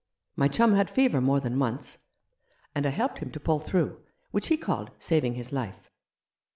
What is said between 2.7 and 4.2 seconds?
and I helped him to pull through,